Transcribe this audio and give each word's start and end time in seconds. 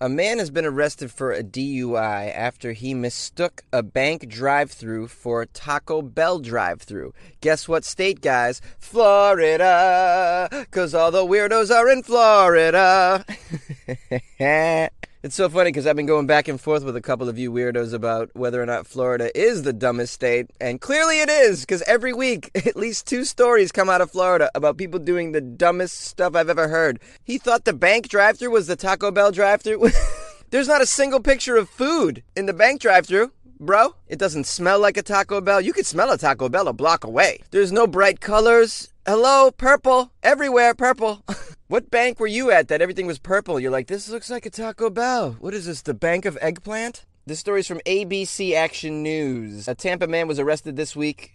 A 0.00 0.08
man 0.08 0.38
has 0.38 0.50
been 0.50 0.64
arrested 0.64 1.10
for 1.10 1.32
a 1.32 1.42
DUI 1.42 2.32
after 2.32 2.70
he 2.70 2.94
mistook 2.94 3.64
a 3.72 3.82
bank 3.82 4.28
drive 4.28 4.70
through 4.70 5.08
for 5.08 5.42
a 5.42 5.46
Taco 5.46 6.02
Bell 6.02 6.38
drive 6.38 6.82
through. 6.82 7.14
Guess 7.40 7.66
what 7.66 7.84
state, 7.84 8.20
guys? 8.20 8.60
Florida! 8.78 10.48
Because 10.52 10.94
all 10.94 11.10
the 11.10 11.26
weirdos 11.26 11.74
are 11.74 11.88
in 11.88 12.04
Florida! 12.04 13.24
It's 15.28 15.36
so 15.36 15.50
funny 15.50 15.68
because 15.68 15.86
I've 15.86 15.94
been 15.94 16.06
going 16.06 16.26
back 16.26 16.48
and 16.48 16.58
forth 16.58 16.84
with 16.84 16.96
a 16.96 17.02
couple 17.02 17.28
of 17.28 17.36
you 17.36 17.52
weirdos 17.52 17.92
about 17.92 18.30
whether 18.34 18.62
or 18.62 18.64
not 18.64 18.86
Florida 18.86 19.30
is 19.38 19.62
the 19.62 19.74
dumbest 19.74 20.14
state, 20.14 20.48
and 20.58 20.80
clearly 20.80 21.20
it 21.20 21.28
is 21.28 21.60
because 21.60 21.82
every 21.82 22.14
week 22.14 22.50
at 22.66 22.76
least 22.76 23.06
two 23.06 23.26
stories 23.26 23.70
come 23.70 23.90
out 23.90 24.00
of 24.00 24.10
Florida 24.10 24.50
about 24.54 24.78
people 24.78 24.98
doing 24.98 25.32
the 25.32 25.42
dumbest 25.42 26.00
stuff 26.00 26.34
I've 26.34 26.48
ever 26.48 26.68
heard. 26.68 26.98
He 27.24 27.36
thought 27.36 27.66
the 27.66 27.74
bank 27.74 28.08
drive-through 28.08 28.52
was 28.52 28.68
the 28.68 28.74
Taco 28.74 29.10
Bell 29.10 29.30
drive-through. 29.30 29.90
There's 30.50 30.66
not 30.66 30.80
a 30.80 30.86
single 30.86 31.20
picture 31.20 31.58
of 31.58 31.68
food 31.68 32.22
in 32.34 32.46
the 32.46 32.54
bank 32.54 32.80
drive-through. 32.80 33.30
Bro, 33.60 33.96
it 34.06 34.18
doesn't 34.18 34.46
smell 34.46 34.80
like 34.80 34.96
a 34.96 35.02
Taco 35.02 35.42
Bell. 35.42 35.60
You 35.60 35.74
could 35.74 35.84
smell 35.84 36.10
a 36.10 36.16
Taco 36.16 36.48
Bell 36.48 36.68
a 36.68 36.72
block 36.72 37.04
away. 37.04 37.40
There's 37.50 37.70
no 37.70 37.86
bright 37.86 38.20
colors. 38.22 38.88
Hello, 39.04 39.50
purple. 39.50 40.10
Everywhere, 40.22 40.72
purple. 40.72 41.22
what 41.68 41.90
bank 41.90 42.18
were 42.18 42.26
you 42.26 42.50
at 42.50 42.68
that 42.68 42.80
everything 42.80 43.06
was 43.06 43.18
purple? 43.18 43.60
You're 43.60 43.70
like, 43.70 43.88
this 43.88 44.08
looks 44.08 44.30
like 44.30 44.46
a 44.46 44.50
Taco 44.50 44.88
Bell. 44.88 45.36
What 45.38 45.52
is 45.52 45.66
this, 45.66 45.82
the 45.82 45.92
Bank 45.92 46.24
of 46.24 46.38
Eggplant? 46.40 47.04
This 47.26 47.40
story 47.40 47.60
is 47.60 47.66
from 47.66 47.80
ABC 47.80 48.54
Action 48.54 49.02
News. 49.02 49.68
A 49.68 49.74
Tampa 49.74 50.06
man 50.06 50.26
was 50.26 50.38
arrested 50.38 50.76
this 50.76 50.96
week 50.96 51.34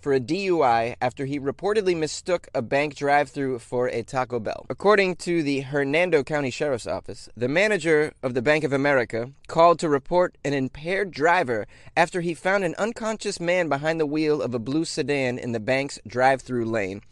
for 0.00 0.14
a 0.14 0.20
DUI 0.20 0.96
after 1.02 1.26
he 1.26 1.38
reportedly 1.38 1.94
mistook 1.94 2.48
a 2.54 2.62
bank 2.62 2.94
drive 2.94 3.28
through 3.28 3.58
for 3.58 3.88
a 3.88 4.02
Taco 4.02 4.40
Bell. 4.40 4.64
According 4.70 5.16
to 5.16 5.42
the 5.42 5.60
Hernando 5.60 6.22
County 6.22 6.50
Sheriff's 6.50 6.86
Office, 6.86 7.28
the 7.36 7.48
manager 7.48 8.14
of 8.22 8.32
the 8.32 8.42
Bank 8.42 8.64
of 8.64 8.72
America 8.72 9.32
called 9.48 9.78
to 9.80 9.90
report 9.90 10.38
an 10.46 10.54
impaired 10.54 11.10
driver 11.10 11.66
after 11.94 12.22
he 12.22 12.32
found 12.32 12.64
an 12.64 12.74
unconscious 12.78 13.38
man 13.38 13.68
behind 13.68 14.00
the 14.00 14.06
wheel 14.06 14.40
of 14.40 14.54
a 14.54 14.58
blue 14.58 14.86
sedan 14.86 15.38
in 15.38 15.52
the 15.52 15.60
bank's 15.60 15.98
drive 16.06 16.40
through 16.40 16.64
lane. 16.64 17.02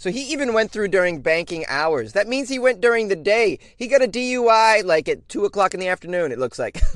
So 0.00 0.10
he 0.10 0.22
even 0.32 0.54
went 0.54 0.70
through 0.70 0.88
during 0.88 1.20
banking 1.20 1.66
hours. 1.68 2.14
That 2.14 2.26
means 2.26 2.48
he 2.48 2.58
went 2.58 2.80
during 2.80 3.08
the 3.08 3.16
day. 3.16 3.58
He 3.76 3.86
got 3.86 4.02
a 4.02 4.08
DUI 4.08 4.82
like 4.82 5.10
at 5.10 5.28
2 5.28 5.44
o'clock 5.44 5.74
in 5.74 5.80
the 5.80 5.88
afternoon, 5.88 6.32
it 6.32 6.38
looks 6.38 6.58
like. 6.58 6.80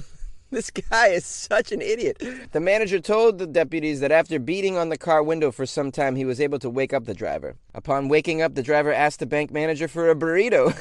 This 0.50 0.70
guy 0.70 1.08
is 1.08 1.26
such 1.26 1.72
an 1.72 1.82
idiot. 1.82 2.22
The 2.52 2.60
manager 2.60 3.00
told 3.00 3.38
the 3.38 3.46
deputies 3.46 3.98
that 3.98 4.12
after 4.12 4.38
beating 4.38 4.76
on 4.76 4.88
the 4.88 4.96
car 4.96 5.20
window 5.20 5.50
for 5.50 5.66
some 5.66 5.90
time, 5.90 6.14
he 6.14 6.24
was 6.24 6.40
able 6.40 6.60
to 6.60 6.70
wake 6.70 6.92
up 6.92 7.06
the 7.06 7.14
driver. 7.14 7.56
Upon 7.74 8.08
waking 8.08 8.40
up, 8.40 8.54
the 8.54 8.62
driver 8.62 8.92
asked 8.92 9.18
the 9.18 9.26
bank 9.26 9.50
manager 9.50 9.88
for 9.88 10.08
a 10.10 10.14
burrito. 10.14 10.72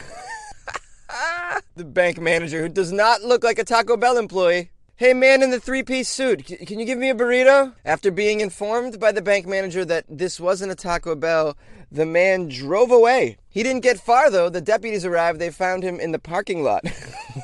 the 1.75 1.85
bank 1.85 2.21
manager, 2.21 2.61
who 2.61 2.69
does 2.69 2.91
not 2.91 3.23
look 3.23 3.43
like 3.43 3.57
a 3.57 3.63
Taco 3.63 3.97
Bell 3.97 4.19
employee, 4.19 4.69
Hey 4.97 5.15
man 5.15 5.41
in 5.41 5.49
the 5.49 5.59
three 5.59 5.81
piece 5.81 6.07
suit, 6.07 6.45
can 6.45 6.77
you 6.77 6.85
give 6.85 6.99
me 6.99 7.09
a 7.09 7.15
burrito? 7.15 7.73
After 7.83 8.11
being 8.11 8.41
informed 8.41 8.99
by 8.99 9.11
the 9.11 9.23
bank 9.23 9.47
manager 9.47 9.83
that 9.83 10.05
this 10.07 10.39
wasn't 10.39 10.71
a 10.71 10.75
Taco 10.75 11.15
Bell, 11.15 11.57
the 11.91 12.05
man 12.05 12.47
drove 12.47 12.91
away. 12.91 13.37
He 13.49 13.63
didn't 13.63 13.81
get 13.81 13.99
far 13.99 14.29
though. 14.29 14.49
The 14.49 14.61
deputies 14.61 15.03
arrived, 15.03 15.41
they 15.41 15.49
found 15.49 15.81
him 15.81 15.99
in 15.99 16.11
the 16.11 16.19
parking 16.19 16.61
lot. 16.61 16.85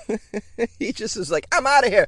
he 0.80 0.92
just 0.92 1.18
was 1.18 1.32
like, 1.32 1.48
I'm 1.52 1.66
out 1.66 1.88
of 1.88 1.92
here. 1.92 2.08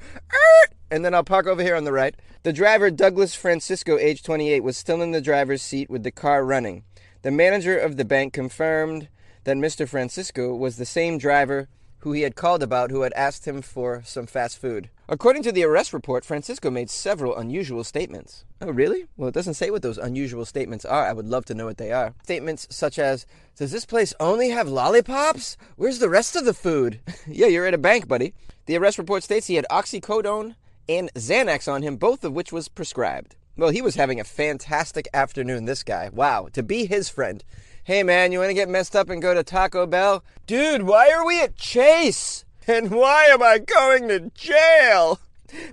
And 0.91 1.03
then 1.03 1.15
I'll 1.15 1.23
park 1.23 1.47
over 1.47 1.63
here 1.63 1.75
on 1.75 1.85
the 1.85 1.91
right. 1.91 2.13
The 2.43 2.53
driver, 2.53 2.91
Douglas 2.91 3.33
Francisco, 3.33 3.97
age 3.97 4.21
28, 4.21 4.59
was 4.59 4.77
still 4.77 5.01
in 5.01 5.09
the 5.09 5.21
driver's 5.21 5.63
seat 5.63 5.89
with 5.89 6.03
the 6.03 6.11
car 6.11 6.45
running. 6.45 6.83
The 7.23 7.31
manager 7.31 7.79
of 7.79 7.97
the 7.97 8.05
bank 8.05 8.33
confirmed 8.33 9.07
that 9.45 9.57
Mr. 9.57 9.89
Francisco 9.89 10.53
was 10.53 10.77
the 10.77 10.85
same 10.85 11.17
driver 11.17 11.67
who 12.01 12.11
he 12.11 12.21
had 12.21 12.35
called 12.35 12.61
about 12.61 12.91
who 12.91 13.01
had 13.01 13.13
asked 13.13 13.47
him 13.47 13.61
for 13.61 14.01
some 14.05 14.25
fast 14.25 14.57
food. 14.57 14.89
According 15.07 15.43
to 15.43 15.51
the 15.51 15.63
arrest 15.63 15.93
report, 15.93 16.25
Francisco 16.25 16.69
made 16.69 16.89
several 16.89 17.35
unusual 17.35 17.83
statements. 17.83 18.45
Oh, 18.59 18.71
really? 18.71 19.07
Well, 19.17 19.29
it 19.29 19.33
doesn't 19.33 19.55
say 19.55 19.69
what 19.69 19.81
those 19.81 19.97
unusual 19.97 20.45
statements 20.45 20.85
are. 20.85 21.05
I 21.05 21.13
would 21.13 21.27
love 21.27 21.45
to 21.45 21.53
know 21.53 21.65
what 21.65 21.77
they 21.77 21.91
are. 21.91 22.13
Statements 22.23 22.67
such 22.69 22.97
as 22.97 23.25
Does 23.55 23.71
this 23.71 23.85
place 23.85 24.13
only 24.19 24.49
have 24.49 24.67
lollipops? 24.67 25.57
Where's 25.75 25.99
the 25.99 26.09
rest 26.09 26.35
of 26.35 26.45
the 26.45 26.53
food? 26.53 26.99
yeah, 27.27 27.47
you're 27.47 27.67
at 27.67 27.73
a 27.73 27.77
bank, 27.79 28.07
buddy. 28.07 28.33
The 28.65 28.77
arrest 28.77 28.97
report 28.97 29.23
states 29.23 29.47
he 29.47 29.55
had 29.55 29.65
oxycodone 29.69 30.55
and 30.87 31.13
Xanax 31.13 31.71
on 31.71 31.83
him, 31.83 31.97
both 31.97 32.23
of 32.23 32.33
which 32.33 32.51
was 32.51 32.67
prescribed. 32.67 33.35
Well, 33.57 33.69
he 33.69 33.81
was 33.81 33.95
having 33.95 34.19
a 34.19 34.23
fantastic 34.23 35.07
afternoon, 35.13 35.65
this 35.65 35.83
guy. 35.83 36.09
Wow, 36.11 36.47
to 36.53 36.63
be 36.63 36.85
his 36.85 37.09
friend. 37.09 37.43
Hey 37.83 38.03
man, 38.03 38.31
you 38.31 38.37
want 38.37 38.51
to 38.51 38.53
get 38.53 38.69
messed 38.69 38.95
up 38.95 39.09
and 39.09 39.19
go 39.19 39.33
to 39.33 39.41
Taco 39.41 39.87
Bell? 39.87 40.23
Dude, 40.45 40.83
why 40.83 41.09
are 41.09 41.25
we 41.25 41.41
at 41.41 41.55
Chase? 41.55 42.45
And 42.67 42.91
why 42.91 43.25
am 43.25 43.41
I 43.41 43.57
going 43.57 44.07
to 44.07 44.29
jail? 44.35 45.19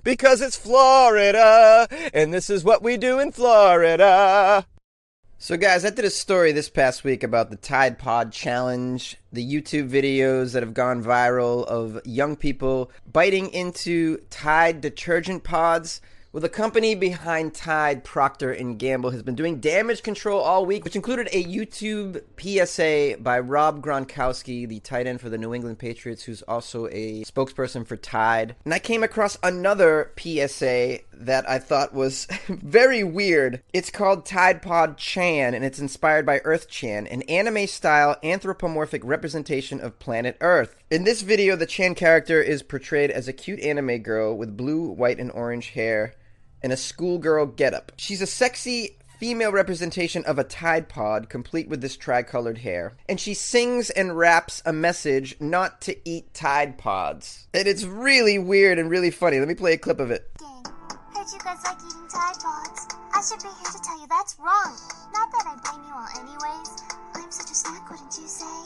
Because 0.03 0.41
it's 0.41 0.55
Florida, 0.55 1.87
and 2.11 2.33
this 2.33 2.49
is 2.49 2.63
what 2.63 2.81
we 2.81 2.97
do 2.97 3.19
in 3.19 3.31
Florida. 3.31 4.65
So, 5.37 5.55
guys, 5.55 5.85
I 5.85 5.91
did 5.91 6.03
a 6.03 6.09
story 6.09 6.51
this 6.51 6.67
past 6.67 7.03
week 7.03 7.21
about 7.21 7.51
the 7.51 7.57
Tide 7.57 7.99
Pod 7.99 8.31
Challenge, 8.31 9.15
the 9.31 9.45
YouTube 9.45 9.91
videos 9.91 10.53
that 10.53 10.63
have 10.63 10.73
gone 10.73 11.03
viral 11.03 11.63
of 11.67 12.01
young 12.05 12.35
people 12.35 12.89
biting 13.09 13.51
into 13.51 14.17
Tide 14.31 14.81
detergent 14.81 15.43
pods. 15.43 16.01
Well, 16.31 16.41
the 16.41 16.47
company 16.49 16.93
behind 16.93 17.55
Tide, 17.55 18.03
Procter 18.03 18.51
and 18.51 18.77
Gamble, 18.77 19.09
has 19.09 19.23
been 19.23 19.33
doing 19.33 19.59
damage 19.59 20.03
control 20.03 20.39
all 20.39 20.63
week, 20.63 20.83
which 20.83 20.95
included 20.95 21.27
a 21.31 21.43
YouTube 21.43 22.21
PSA 22.37 23.19
by 23.19 23.39
Rob 23.39 23.83
Gronkowski, 23.83 24.67
the 24.67 24.79
tight 24.79 25.07
end 25.07 25.21
for 25.21 25.29
the 25.29 25.39
New 25.39 25.55
England 25.55 25.79
Patriots, 25.79 26.21
who's 26.21 26.43
also 26.43 26.85
a 26.89 27.23
spokesperson 27.23 27.83
for 27.83 27.97
Tide. 27.97 28.55
And 28.63 28.75
I 28.75 28.77
came 28.77 29.01
across 29.01 29.39
another 29.41 30.11
PSA 30.19 30.99
that 31.13 31.49
I 31.49 31.57
thought 31.57 31.95
was 31.95 32.27
very 32.47 33.03
weird. 33.03 33.63
It's 33.73 33.89
called 33.89 34.27
Tide 34.27 34.61
Pod 34.61 34.97
Chan, 34.97 35.55
and 35.55 35.65
it's 35.65 35.79
inspired 35.79 36.27
by 36.27 36.41
Earth 36.43 36.69
Chan, 36.69 37.07
an 37.07 37.23
anime-style 37.23 38.17
anthropomorphic 38.21 39.01
representation 39.03 39.81
of 39.81 39.97
planet 39.97 40.37
Earth. 40.41 40.75
In 40.91 41.05
this 41.05 41.23
video, 41.23 41.55
the 41.55 41.65
Chan 41.65 41.95
character 41.95 42.39
is 42.39 42.61
portrayed 42.61 43.09
as 43.09 43.27
a 43.27 43.33
cute 43.33 43.59
anime 43.61 43.97
girl 43.97 44.37
with 44.37 44.55
blue, 44.55 44.89
white, 44.89 45.19
and 45.19 45.31
orange 45.31 45.71
hair 45.71 46.13
and 46.61 46.73
a 46.73 46.77
schoolgirl 46.77 47.47
getup. 47.47 47.91
She's 47.97 48.21
a 48.21 48.27
sexy 48.27 48.97
female 49.19 49.51
representation 49.51 50.23
of 50.23 50.39
a 50.39 50.43
Tide 50.45 50.87
Pod, 50.87 51.27
complete 51.27 51.67
with 51.67 51.81
this 51.81 51.97
tricolored 51.97 52.59
hair. 52.59 52.93
And 53.09 53.19
she 53.19 53.33
sings 53.33 53.89
and 53.89 54.17
raps 54.17 54.61
a 54.65 54.71
message 54.71 55.35
not 55.41 55.81
to 55.81 55.97
eat 56.09 56.33
Tide 56.33 56.77
Pods. 56.77 57.47
And 57.53 57.67
it's 57.67 57.83
really 57.83 58.39
weird 58.39 58.79
and 58.79 58.89
really 58.89 59.11
funny. 59.11 59.39
Let 59.39 59.49
me 59.49 59.55
play 59.55 59.73
a 59.73 59.77
clip 59.77 59.99
of 59.99 60.09
it. 60.09 60.31
Gang, 60.39 60.63
heard 61.13 61.27
you 61.33 61.39
guys 61.39 61.59
like 61.65 61.77
eating 61.85 62.07
Tide 62.09 62.39
Pods. 62.39 62.87
I 63.13 63.21
should 63.21 63.43
be 63.43 63.49
here 63.49 63.71
to 63.71 63.81
tell 63.83 63.99
you 63.99 64.07
that's 64.07 64.37
wrong. 64.39 64.77
Not 65.11 65.31
that 65.31 65.45
I 65.47 65.55
blame 65.69 65.85
you 65.85 65.93
all 65.93 66.07
anyways. 66.15 66.83
I'm 67.15 67.31
such 67.31 67.51
a 67.51 67.55
snack, 67.55 67.89
wouldn't 67.91 68.17
you 68.17 68.27
say? 68.27 68.58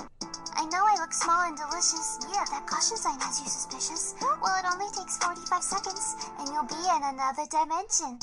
Look 1.03 1.11
small 1.11 1.41
and 1.41 1.57
delicious. 1.57 2.17
Yeah, 2.31 2.45
that 2.49 2.65
caution 2.65 2.95
sign 2.95 3.19
has 3.19 3.41
you 3.41 3.45
suspicious. 3.45 4.15
Well, 4.21 4.55
it 4.57 4.65
only 4.71 4.85
takes 4.95 5.17
45 5.17 5.61
seconds, 5.61 6.15
and 6.39 6.47
you'll 6.47 6.63
be 6.63 6.75
in 6.75 7.03
another 7.03 7.43
dimension. 7.51 8.19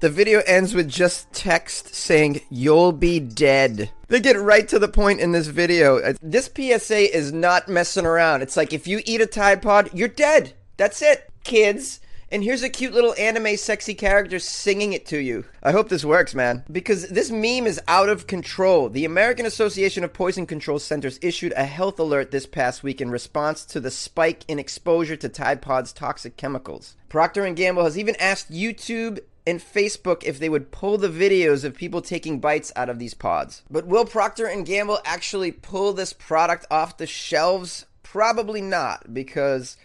The 0.00 0.10
video 0.10 0.42
ends 0.46 0.74
with 0.74 0.90
just 0.90 1.32
text 1.32 1.94
saying, 1.94 2.42
You'll 2.50 2.92
be 2.92 3.18
dead. 3.18 3.92
They 4.08 4.20
get 4.20 4.38
right 4.38 4.68
to 4.68 4.78
the 4.78 4.88
point 4.88 5.20
in 5.20 5.32
this 5.32 5.46
video. 5.46 6.00
Uh, 6.00 6.12
This 6.20 6.50
PSA 6.54 7.16
is 7.16 7.32
not 7.32 7.70
messing 7.70 8.04
around. 8.04 8.42
It's 8.42 8.58
like, 8.58 8.74
if 8.74 8.86
you 8.86 9.00
eat 9.06 9.22
a 9.22 9.26
Tide 9.26 9.62
Pod, 9.62 9.88
you're 9.94 10.06
dead. 10.06 10.52
That's 10.76 11.00
it, 11.00 11.30
kids. 11.44 12.00
And 12.32 12.42
here's 12.42 12.62
a 12.62 12.70
cute 12.70 12.94
little 12.94 13.14
anime 13.18 13.58
sexy 13.58 13.92
character 13.92 14.38
singing 14.38 14.94
it 14.94 15.04
to 15.08 15.18
you. 15.18 15.44
I 15.62 15.72
hope 15.72 15.90
this 15.90 16.02
works, 16.02 16.34
man. 16.34 16.64
Because 16.72 17.10
this 17.10 17.30
meme 17.30 17.66
is 17.66 17.78
out 17.86 18.08
of 18.08 18.26
control. 18.26 18.88
The 18.88 19.04
American 19.04 19.44
Association 19.44 20.02
of 20.02 20.14
Poison 20.14 20.46
Control 20.46 20.78
Centers 20.78 21.18
issued 21.20 21.52
a 21.52 21.66
health 21.66 22.00
alert 22.00 22.30
this 22.30 22.46
past 22.46 22.82
week 22.82 23.02
in 23.02 23.10
response 23.10 23.66
to 23.66 23.80
the 23.80 23.90
spike 23.90 24.46
in 24.48 24.58
exposure 24.58 25.14
to 25.14 25.28
Tide 25.28 25.60
Pod's 25.60 25.92
toxic 25.92 26.38
chemicals. 26.38 26.96
Procter 27.10 27.46
& 27.50 27.54
Gamble 27.54 27.84
has 27.84 27.98
even 27.98 28.16
asked 28.16 28.50
YouTube 28.50 29.18
and 29.46 29.60
Facebook 29.60 30.24
if 30.24 30.38
they 30.38 30.48
would 30.48 30.70
pull 30.70 30.96
the 30.96 31.10
videos 31.10 31.64
of 31.64 31.74
people 31.74 32.00
taking 32.00 32.40
bites 32.40 32.72
out 32.74 32.88
of 32.88 32.98
these 32.98 33.12
pods. 33.12 33.62
But 33.70 33.86
will 33.86 34.06
Procter 34.06 34.50
& 34.62 34.64
Gamble 34.64 35.00
actually 35.04 35.52
pull 35.52 35.92
this 35.92 36.14
product 36.14 36.64
off 36.70 36.96
the 36.96 37.06
shelves? 37.06 37.84
Probably 38.02 38.62
not 38.62 39.12
because 39.12 39.76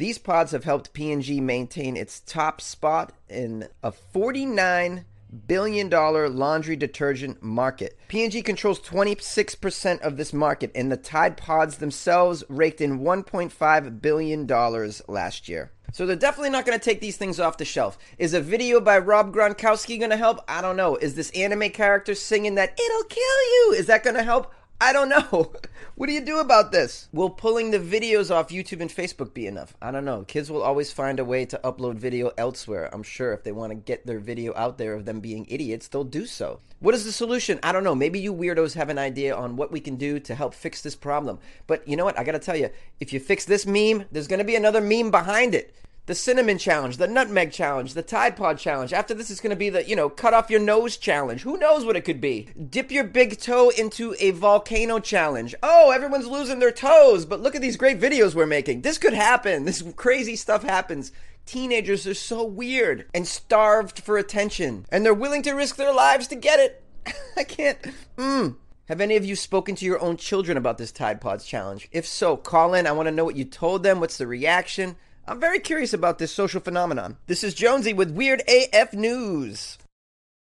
These 0.00 0.16
pods 0.16 0.52
have 0.52 0.64
helped 0.64 0.94
P&G 0.94 1.42
maintain 1.42 1.94
its 1.94 2.20
top 2.20 2.62
spot 2.62 3.12
in 3.28 3.68
a 3.82 3.92
49 3.92 5.04
billion 5.46 5.90
dollar 5.90 6.26
laundry 6.30 6.74
detergent 6.74 7.42
market. 7.42 7.98
P&G 8.08 8.40
controls 8.40 8.80
26% 8.80 10.00
of 10.00 10.16
this 10.16 10.32
market 10.32 10.70
and 10.74 10.90
the 10.90 10.96
Tide 10.96 11.36
Pods 11.36 11.76
themselves 11.76 12.42
raked 12.48 12.80
in 12.80 13.00
1.5 13.00 14.00
billion 14.00 14.46
dollars 14.46 15.02
last 15.06 15.50
year. 15.50 15.70
So 15.92 16.06
they're 16.06 16.16
definitely 16.16 16.48
not 16.48 16.64
going 16.64 16.78
to 16.78 16.84
take 16.84 17.02
these 17.02 17.18
things 17.18 17.38
off 17.38 17.58
the 17.58 17.66
shelf. 17.66 17.98
Is 18.16 18.32
a 18.32 18.40
video 18.40 18.80
by 18.80 18.96
Rob 18.96 19.34
Gronkowski 19.34 19.98
going 19.98 20.12
to 20.12 20.16
help? 20.16 20.38
I 20.48 20.62
don't 20.62 20.76
know. 20.78 20.96
Is 20.96 21.14
this 21.14 21.30
anime 21.32 21.68
character 21.68 22.14
singing 22.14 22.54
that 22.54 22.80
it'll 22.80 23.04
kill 23.04 23.22
you? 23.22 23.74
Is 23.76 23.86
that 23.88 24.04
going 24.04 24.16
to 24.16 24.22
help? 24.22 24.50
I 24.80 24.92
don't 24.92 25.08
know. 25.10 25.52
What 25.96 26.06
do 26.06 26.14
you 26.14 26.22
do 26.22 26.38
about 26.38 26.72
this? 26.72 27.10
Will 27.12 27.28
pulling 27.28 27.72
the 27.72 27.78
videos 27.78 28.34
off 28.34 28.48
YouTube 28.48 28.80
and 28.80 28.88
Facebook 28.88 29.34
be 29.34 29.46
enough? 29.46 29.76
I 29.82 29.90
don't 29.90 30.06
know. 30.06 30.22
Kids 30.22 30.50
will 30.50 30.62
always 30.62 30.90
find 30.90 31.20
a 31.20 31.26
way 31.26 31.44
to 31.44 31.60
upload 31.62 31.96
video 31.96 32.32
elsewhere. 32.38 32.88
I'm 32.90 33.02
sure 33.02 33.34
if 33.34 33.44
they 33.44 33.52
want 33.52 33.72
to 33.72 33.74
get 33.74 34.06
their 34.06 34.18
video 34.18 34.54
out 34.56 34.78
there 34.78 34.94
of 34.94 35.04
them 35.04 35.20
being 35.20 35.44
idiots, 35.50 35.88
they'll 35.88 36.04
do 36.04 36.24
so. 36.24 36.60
What 36.78 36.94
is 36.94 37.04
the 37.04 37.12
solution? 37.12 37.60
I 37.62 37.72
don't 37.72 37.84
know. 37.84 37.94
Maybe 37.94 38.18
you 38.18 38.32
weirdos 38.32 38.76
have 38.76 38.88
an 38.88 38.96
idea 38.96 39.36
on 39.36 39.56
what 39.56 39.70
we 39.70 39.80
can 39.80 39.96
do 39.96 40.18
to 40.20 40.34
help 40.34 40.54
fix 40.54 40.80
this 40.80 40.96
problem. 40.96 41.38
But 41.66 41.86
you 41.86 41.96
know 41.96 42.06
what? 42.06 42.18
I 42.18 42.24
got 42.24 42.32
to 42.32 42.38
tell 42.38 42.56
you, 42.56 42.70
if 42.98 43.12
you 43.12 43.20
fix 43.20 43.44
this 43.44 43.66
meme, 43.66 44.06
there's 44.10 44.28
going 44.28 44.38
to 44.38 44.44
be 44.44 44.56
another 44.56 44.80
meme 44.80 45.10
behind 45.10 45.54
it 45.54 45.74
the 46.10 46.14
cinnamon 46.16 46.58
challenge, 46.58 46.96
the 46.96 47.06
nutmeg 47.06 47.52
challenge, 47.52 47.94
the 47.94 48.02
Tide 48.02 48.36
Pod 48.36 48.58
challenge. 48.58 48.92
After 48.92 49.14
this 49.14 49.30
is 49.30 49.38
going 49.38 49.50
to 49.50 49.56
be 49.56 49.70
the, 49.70 49.88
you 49.88 49.94
know, 49.94 50.08
cut 50.08 50.34
off 50.34 50.50
your 50.50 50.58
nose 50.58 50.96
challenge. 50.96 51.42
Who 51.42 51.56
knows 51.56 51.84
what 51.84 51.94
it 51.94 52.00
could 52.00 52.20
be? 52.20 52.48
Dip 52.68 52.90
your 52.90 53.04
big 53.04 53.38
toe 53.38 53.68
into 53.68 54.16
a 54.18 54.32
volcano 54.32 54.98
challenge. 54.98 55.54
Oh, 55.62 55.92
everyone's 55.92 56.26
losing 56.26 56.58
their 56.58 56.72
toes, 56.72 57.26
but 57.26 57.40
look 57.40 57.54
at 57.54 57.62
these 57.62 57.76
great 57.76 58.00
videos 58.00 58.34
we're 58.34 58.44
making. 58.44 58.82
This 58.82 58.98
could 58.98 59.14
happen. 59.14 59.64
This 59.70 59.84
crazy 59.94 60.34
stuff 60.34 60.64
happens. 60.64 61.12
Teenagers 61.46 62.04
are 62.08 62.14
so 62.14 62.42
weird 62.44 63.06
and 63.14 63.24
starved 63.24 64.00
for 64.00 64.18
attention, 64.18 64.86
and 64.90 65.06
they're 65.06 65.14
willing 65.14 65.42
to 65.42 65.52
risk 65.52 65.76
their 65.76 65.92
lives 65.92 66.26
to 66.26 66.34
get 66.34 66.58
it. 66.58 66.82
I 67.36 67.44
can't. 67.44 67.78
Mm. 68.18 68.56
Have 68.88 69.00
any 69.00 69.14
of 69.14 69.24
you 69.24 69.36
spoken 69.36 69.76
to 69.76 69.84
your 69.84 70.00
own 70.00 70.16
children 70.16 70.56
about 70.56 70.76
this 70.76 70.90
Tide 70.90 71.20
Pods 71.20 71.46
challenge? 71.46 71.88
If 71.92 72.04
so, 72.04 72.36
call 72.36 72.74
in. 72.74 72.88
I 72.88 72.92
want 72.92 73.06
to 73.06 73.14
know 73.14 73.24
what 73.24 73.36
you 73.36 73.44
told 73.44 73.84
them. 73.84 74.00
What's 74.00 74.18
the 74.18 74.26
reaction? 74.26 74.96
I'm 75.30 75.38
very 75.38 75.60
curious 75.60 75.92
about 75.92 76.18
this 76.18 76.32
social 76.32 76.60
phenomenon. 76.60 77.16
This 77.28 77.44
is 77.44 77.54
Jonesy 77.54 77.92
with 77.92 78.10
Weird 78.10 78.42
AF 78.48 78.94
News. 78.94 79.78